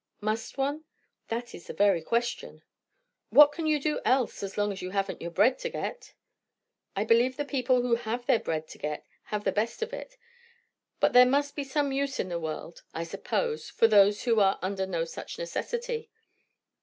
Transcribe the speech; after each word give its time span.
"Must 0.19 0.57
one? 0.57 0.85
That 1.27 1.53
is 1.53 1.67
the 1.67 1.73
very 1.75 2.01
question." 2.01 2.63
"What 3.29 3.51
can 3.51 3.67
you 3.67 3.79
do 3.79 4.01
else, 4.03 4.41
as 4.41 4.57
long 4.57 4.71
as 4.71 4.81
you 4.81 4.89
haven't 4.89 5.21
your 5.21 5.29
bread 5.29 5.59
to 5.59 5.69
get?" 5.69 6.15
"I 6.95 7.03
believe 7.03 7.37
the 7.37 7.45
people 7.45 7.83
who 7.83 7.93
have 7.93 8.25
their 8.25 8.39
bread 8.39 8.67
to 8.69 8.79
get 8.79 9.05
have 9.25 9.43
the 9.43 9.51
best 9.51 9.83
of 9.83 9.93
it. 9.93 10.17
But 10.99 11.13
there 11.13 11.27
must 11.27 11.55
be 11.55 11.63
some 11.63 11.91
use 11.91 12.19
in 12.19 12.29
the 12.29 12.39
world, 12.39 12.81
I 12.95 13.03
suppose, 13.03 13.69
for 13.69 13.87
those 13.87 14.23
who 14.23 14.39
are 14.39 14.57
under 14.63 14.87
no 14.87 15.05
such 15.05 15.37
necessity. 15.37 16.09